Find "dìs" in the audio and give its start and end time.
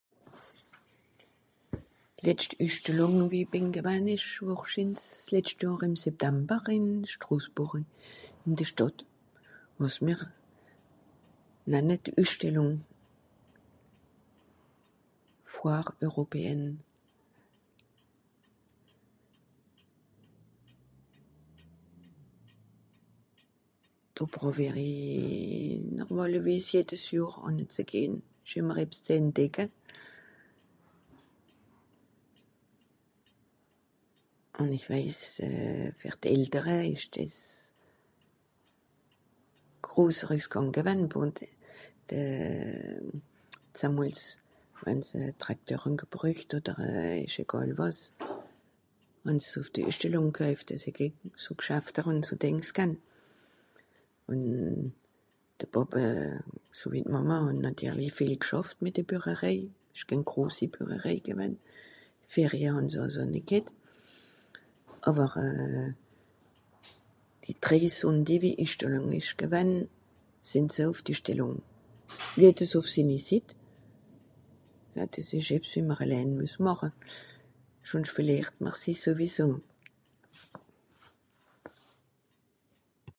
37.15-37.37, 75.11-75.33